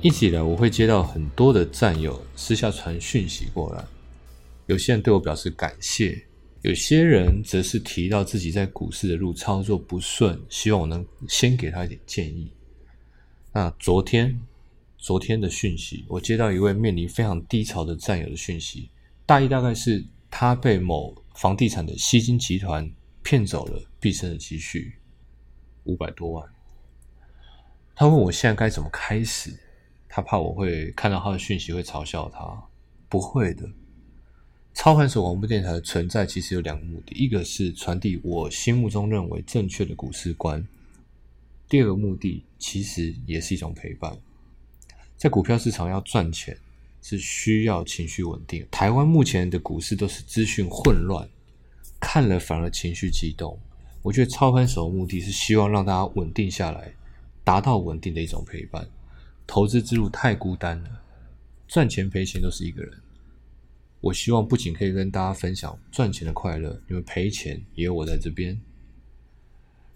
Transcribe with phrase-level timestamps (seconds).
[0.00, 3.84] 一直以来，我会接到很多的战友私下传讯息过来，
[4.66, 6.24] 有些人对我表示感谢，
[6.62, 12.48] 有些人则是提到自己在股市的路操作不顺，希望我能先给他一点建议。
[13.52, 14.40] 那昨天，
[14.98, 18.88] 昨天的讯息，我接到一位面临非常低潮的战友的讯息，
[19.26, 22.88] 大意大概是他被某房地产的吸金集团
[23.24, 24.94] 骗走了毕生的积蓄
[25.84, 26.48] 五百多万。
[27.96, 29.58] 他问我现在该怎么开始。
[30.08, 32.62] 他怕我会看到他的讯息会嘲笑他，
[33.08, 33.68] 不会的。
[34.74, 40.62] 操盘手广播电台的存在其实有两个目的：一个是传递我心目中认为正确的股市观；
[41.68, 44.16] 第二个目的其实也是一种陪伴。
[45.16, 46.56] 在股票市场要赚钱，
[47.02, 48.64] 是需要情绪稳定。
[48.70, 51.28] 台湾目前的股市都是资讯混乱，
[51.98, 53.58] 看了反而情绪激动。
[54.00, 56.94] 我觉得操盘手的目的是希望让大家稳定下来，
[57.42, 58.88] 达到稳定的一种陪伴。
[59.48, 61.02] 投资之路太孤单了，
[61.66, 63.00] 赚钱赔钱都是一个人。
[63.98, 68.60] 我希望不仅可以跟大家分享赚钱的快乐，因为赔钱也有我在这边。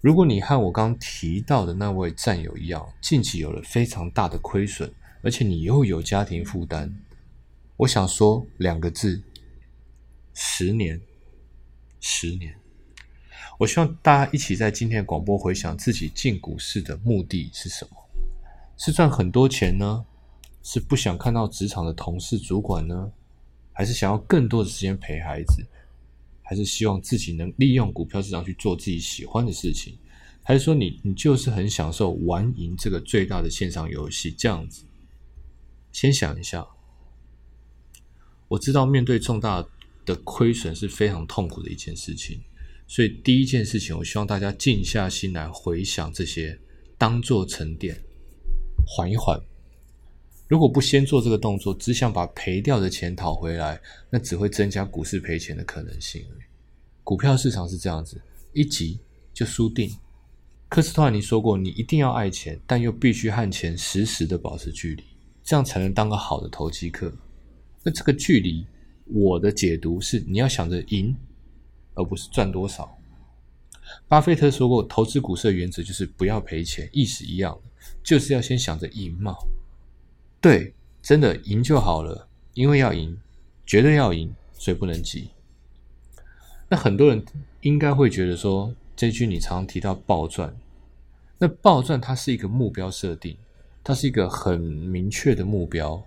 [0.00, 6.90] 如果你和我刚提到的那位战友一样，近期有了非常大的亏损，而且你又有家庭负担，
[7.76, 9.22] 我想说两个字：
[10.32, 10.98] 十年，
[12.00, 12.56] 十年。
[13.58, 17.96] 我希望大家一起在今天的广播回想自己进股市的目的是什么。
[18.84, 20.04] 是赚很多钱呢？
[20.60, 23.12] 是不想看到职场的同事、主管呢？
[23.72, 25.64] 还是想要更多的时间陪孩子？
[26.42, 29.96] 还是希望自己能利用股票市场去做自己喜欢的事情？
[30.42, 34.82] 还是说你你就是很享受玩赢这个最大的线上游戏这样子？
[35.92, 36.66] 先想一下。
[38.48, 39.64] 我知道面对重大
[40.04, 42.40] 的亏损是非常痛苦的一件事情，
[42.88, 46.58] 所以第一件事情，我希望大家静下心来回想这些，
[46.98, 48.02] 当做沉淀。
[48.86, 49.40] 缓一缓，
[50.48, 53.80] 如果不先做这个动作，只想把赔掉的钱讨回来，
[54.10, 56.24] 那只会增加股市赔钱的可能性。
[57.04, 58.20] 股票市场是这样子，
[58.52, 59.00] 一急
[59.32, 59.90] 就输定。
[60.68, 65.04] 科斯托兰尼说过，你一定要爱钱，但又必须和钱时时的保持距离，
[65.42, 67.12] 这样才能当个好的投机客。
[67.82, 68.66] 那这个距离，
[69.06, 71.14] 我的解读是，你要想着赢，
[71.94, 72.96] 而不是赚多少。
[74.08, 77.58] 巴菲特说过，投资股市的原则就是不要赔钱，意思一样。
[78.04, 79.34] 就是要先想着赢嘛，
[80.40, 80.72] 对，
[81.02, 83.16] 真的赢就好了，因为要赢，
[83.66, 85.30] 绝对要赢，所以不能急。
[86.68, 87.24] 那很多人
[87.60, 90.54] 应该会觉得说，这句你常提到暴赚，
[91.38, 93.36] 那暴赚它是一个目标设定，
[93.82, 96.00] 它是一个很明确的目标，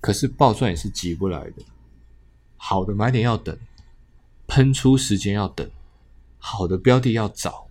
[0.00, 1.62] 可是暴赚也是急不来的，
[2.56, 3.58] 好的买点要等，
[4.46, 5.68] 喷出时间要等，
[6.48, 7.66] 好的标的要找。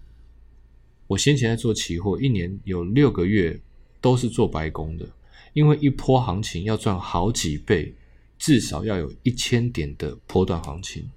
[1.08, 3.58] 我先前在做期货，一年有六个月
[4.02, 5.08] 都是做白工的，
[5.54, 7.96] 因为一波行情要赚好几倍，
[8.38, 11.10] 至少要有一千点的波段行情。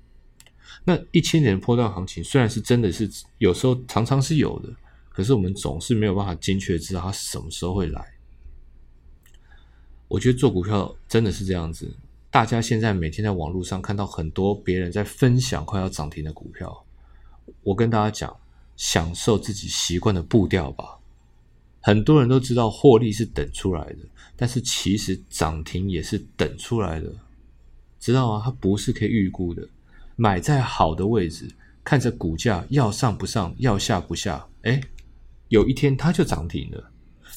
[0.85, 4.73] 那一千点的波段行情虽然是真的是有时候常常是有的，
[5.09, 8.15] 可是我们总是没有办法精确知道它什么时候会来。
[10.07, 11.93] 我觉得做股票真的是这样子，
[12.31, 16.85] 大家现在每天在网络上看到很多别人在分享快要涨停的股票，
[17.63, 18.37] 我跟大家讲。
[18.79, 21.01] 享受自己习惯的步调吧。
[21.81, 23.99] 很多人都知道获利是等出来的，
[24.37, 27.13] 但是其实涨停也是等出来的，
[27.99, 28.43] 知道吗？
[28.45, 29.69] 它不是可以预估的。
[30.15, 31.51] 买在好的位置，
[31.83, 34.81] 看着股价要上不上，要下不下，哎，
[35.49, 36.93] 有一天它就涨停了，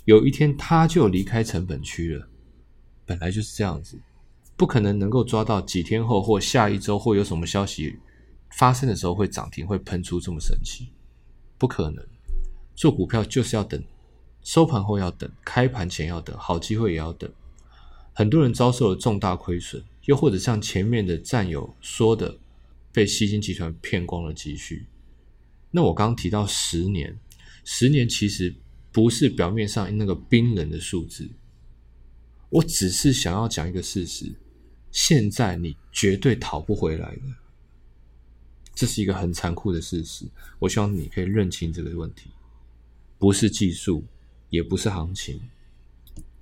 [0.06, 2.28] 有一天它就离开成本区了。
[3.04, 3.98] 本来就是这样子，
[4.56, 7.98] 不可能能够抓到几天后或下一周或有什么消息
[8.54, 10.90] 发生的时候会涨停，会喷出这么神奇。
[11.58, 12.06] 不可能，
[12.76, 13.84] 做股票就是要等，
[14.42, 17.32] 收盘后要等，开盘前要等，好机会也要等。
[18.14, 22.38] 很多人遭受了重大亏损，又或者像前面的战友说的，
[22.92, 24.86] 被吸金集团骗光了积蓄。
[25.70, 27.18] 那我刚刚提到十年，
[27.64, 28.54] 十年其实
[28.92, 31.30] 不是表面上那个冰冷的数字，
[32.50, 34.34] 我只是想要讲一个事实：
[34.92, 37.22] 现在你绝对讨不回来的。
[38.74, 40.26] 这是一个很残酷的事实，
[40.60, 42.30] 我希望你可以认清这个问题，
[43.20, 44.04] 不是技术，
[44.50, 45.42] 也不是行情。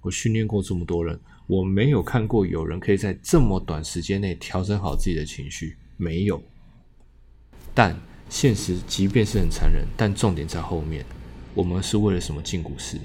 [0.02, 6.42] 我训练过这么多人，我没有看过有人可以在这么短时间内调整好自己的情绪，没有。
[7.74, 8.00] 但
[8.30, 11.06] 现实即便是很残忍，但重点在后面。
[11.56, 12.98] 我们是为了什么进股市？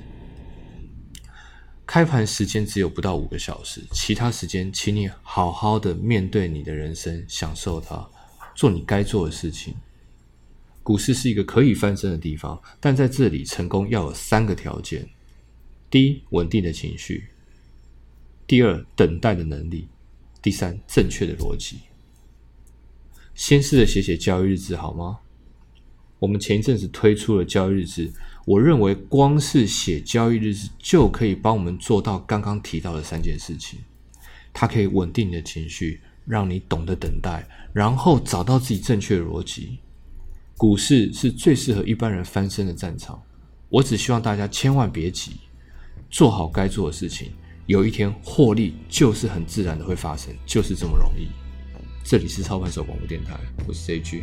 [1.87, 8.09] 开盘时间只有不到五个小时，其他时间，请你好好的面对你的人生，享受它。
[8.55, 9.75] 做你该做的事情。
[10.83, 15.09] 股市是一个可以翻身的地方，但在这里成功要有三个条件：
[15.89, 17.23] 第一，稳定的情绪；
[18.47, 19.89] 第二，等待的能力；
[20.43, 21.79] 第三，正确的逻辑。
[23.35, 25.21] 先试着写写交易日志好吗？
[26.21, 28.13] 我们前一阵子推出了交易日志，
[28.47, 33.81] 我认为光是写交易日志就可以帮我们做到刚刚提到的三件事情。
[34.53, 39.79] 它可以稳定你的情绪，让你懂得等待，然后找到自己正确的逻辑。
[40.57, 43.21] 股市是最适合一般人翻身的战场。
[43.69, 45.33] 我只希望大家千万别急，
[46.11, 47.33] 做好该做的事情。
[47.67, 51.29] 有一天获利就是很自然的会发生，就是这么容易。
[52.05, 54.23] 这里是操盘手广播电台，我是 J G。